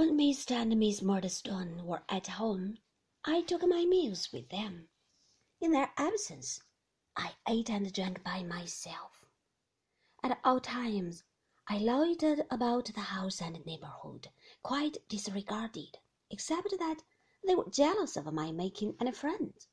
[0.00, 0.52] When Mr.
[0.52, 2.78] and Miss Murdstone were at home,
[3.26, 4.88] I took my meals with them.
[5.60, 6.62] In their absence,
[7.16, 9.26] I ate and drank by myself.
[10.22, 11.24] At all times,
[11.68, 14.30] I loitered about the house and neighborhood,
[14.62, 15.98] quite disregarded,
[16.30, 17.02] except that
[17.46, 19.68] they were jealous of my making any friends,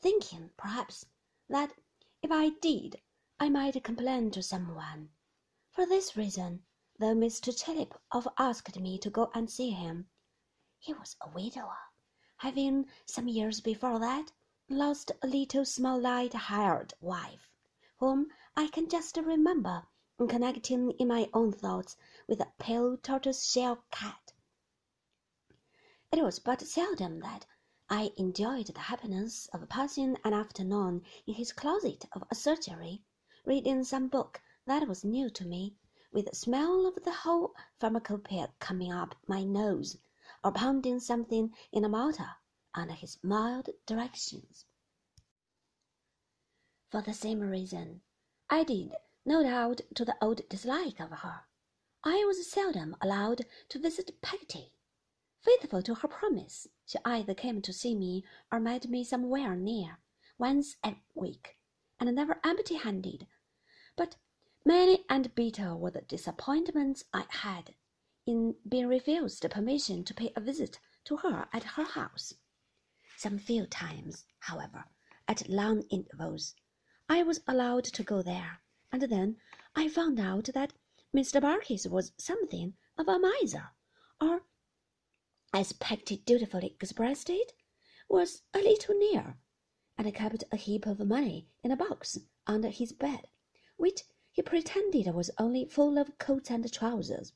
[0.00, 1.06] thinking, perhaps,
[1.48, 1.78] that
[2.22, 3.00] if I did,
[3.38, 5.10] I might complain to someone.
[5.70, 6.64] For this reason,
[7.00, 7.50] though Mr.
[8.12, 10.10] Often asked me to go and see him,
[10.78, 11.78] he was a widower,
[12.36, 14.30] having, some years before that,
[14.68, 17.48] lost a little small light-haired wife,
[18.00, 19.86] whom I can just remember
[20.28, 21.96] connecting in my own thoughts
[22.26, 24.34] with a pale tortoise-shell cat.
[26.12, 27.46] It was but seldom that
[27.88, 33.02] I enjoyed the happiness of passing an afternoon in his closet of a surgery,
[33.46, 35.76] reading some book that was new to me,
[36.12, 39.96] with the smell of the whole pharmacopoeia coming up my nose,
[40.42, 42.36] or pounding something in a mortar
[42.74, 44.64] under his mild directions.
[46.90, 48.02] For the same reason,
[48.48, 48.94] I did
[49.24, 51.42] no doubt to the old dislike of her.
[52.02, 54.72] I was seldom allowed to visit Peggotty.
[55.42, 59.98] Faithful to her promise, she either came to see me or met me somewhere near,
[60.38, 61.56] once a week,
[62.00, 63.26] and never empty handed.
[63.96, 64.16] But
[64.70, 67.74] many and bitter were the disappointments I had
[68.24, 72.34] in being refused permission to pay a visit to her at her house.
[73.16, 74.84] Some few times, however,
[75.26, 76.54] at long intervals,
[77.08, 78.60] I was allowed to go there
[78.92, 79.38] and then
[79.74, 80.72] I found out that
[81.12, 81.40] Mr.
[81.40, 83.70] Barkis was something of a miser,
[84.20, 84.42] or,
[85.52, 87.54] as Peggotty dutifully expressed it,
[88.08, 89.36] was a little near,
[89.98, 93.26] and kept a heap of money in a box under his bed,
[93.76, 94.02] which
[94.32, 97.32] he pretended was only full of coats and trousers.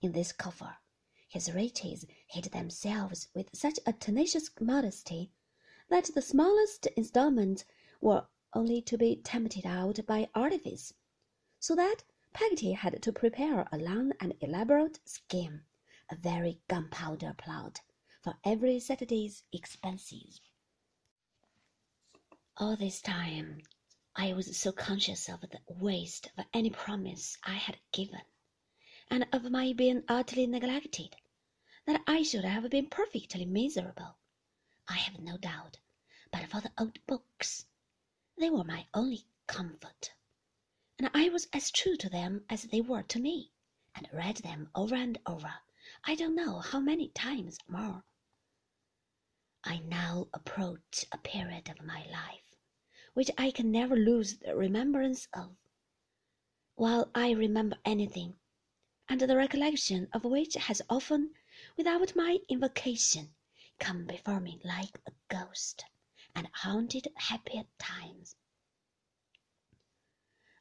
[0.00, 0.76] In this coffer
[1.32, 5.32] his riches hid themselves with such a tenacious modesty
[5.88, 7.64] that the smallest instalments
[8.02, 10.92] were only to be tempted out by artifice,
[11.58, 12.04] so that
[12.34, 15.64] Peggotty had to prepare a long and elaborate scheme,
[16.10, 17.80] a very gunpowder plot,
[18.20, 20.42] for every Saturday's expenses.
[22.58, 23.62] All this time
[24.14, 28.20] I was so conscious of the waste of any promise I had given,
[29.08, 31.16] and of my being utterly neglected,
[31.86, 34.18] that I should have been perfectly miserable,
[34.86, 35.78] I have no doubt,
[36.30, 37.64] but for the old books
[38.36, 40.12] they were my only comfort,
[40.98, 43.50] and I was as true to them as they were to me,
[43.94, 45.54] and read them over and over,
[46.04, 48.04] I don't know how many times more.
[49.64, 52.51] I now approach a period of my life
[53.14, 55.54] which I can never lose the remembrance of,
[56.76, 58.38] while I remember anything,
[59.06, 61.34] and the recollection of which has often,
[61.76, 63.34] without my invocation,
[63.78, 65.84] come before me like a ghost
[66.34, 68.34] and haunted happier times.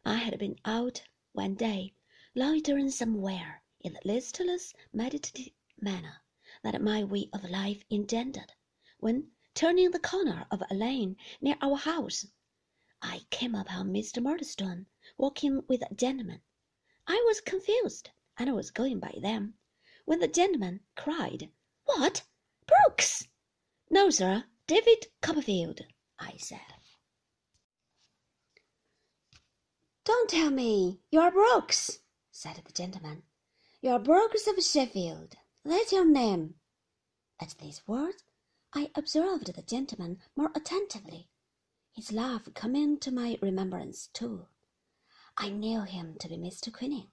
[0.04, 1.94] I had been out one day,
[2.36, 6.22] loitering somewhere in the listless, meditative manner
[6.64, 8.52] that my way of life engendered,
[9.00, 12.28] when, turning the corner of a lane near our house,
[13.04, 14.22] I came upon Mr.
[14.22, 14.86] Murdstone
[15.18, 16.44] walking with a gentleman.
[17.08, 19.56] I was confused, and I was going by them,
[20.06, 21.52] when the gentleman cried,
[21.86, 22.28] "What,
[22.68, 23.28] Brooks!"
[23.90, 25.82] "No, sir, David Copperfield,"
[26.20, 26.60] I said.
[30.04, 33.24] "Don't tell me you're Brooks," said the gentleman.
[33.82, 35.38] "You're Brooks of Sheffield.
[35.64, 36.60] That's your name."
[37.40, 38.24] At these words
[38.74, 41.31] I observed the gentleman more attentively,
[41.94, 44.48] his laugh coming to my remembrance too.
[45.38, 46.72] I knew him to be Mr.
[46.72, 47.10] Quinion,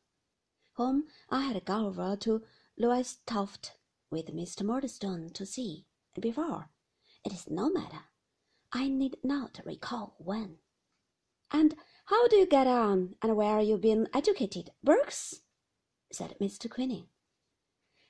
[0.75, 2.43] whom I had gone over to
[2.77, 3.72] Lowestoft
[4.11, 4.62] with Mr.
[4.62, 5.87] Murdstone to see
[6.19, 6.71] before.
[7.25, 8.05] It is no matter.
[8.72, 10.59] I need not recall when.
[11.50, 15.43] "And how do you get on, and where you been educated, Brooks?"
[16.12, 16.69] said Mr.
[16.69, 17.09] Quinion.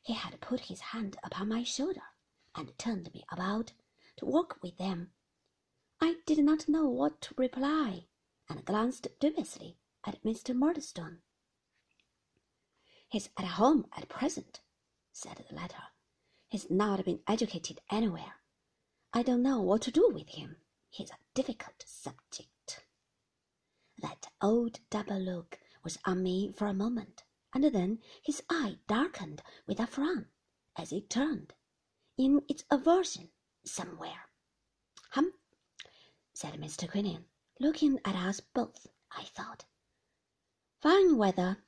[0.03, 2.03] He had put his hand upon my shoulder,
[2.55, 3.73] and turned me about
[4.17, 5.13] to walk with them.
[6.29, 8.07] Did not know what to reply,
[8.51, 10.55] and glanced dubiously at Mr.
[10.55, 11.23] Murdstone.
[13.09, 14.61] "He's at home at present,"
[15.11, 15.85] said the latter.
[16.47, 18.43] "He's not been educated anywhere.
[19.11, 20.61] I don't know what to do with him.
[20.91, 22.85] He's a difficult subject."
[23.97, 29.43] That old double look was on me for a moment, and then his eye darkened
[29.67, 30.29] with a frown,
[30.77, 31.55] as it turned,
[32.19, 33.33] in its aversion,
[33.65, 34.29] somewhere.
[35.13, 35.33] "Hum!"
[36.41, 36.89] Said Mr.
[36.89, 37.25] Quinion,
[37.59, 39.65] looking at us both, I thought.
[40.81, 41.65] "Fine weather,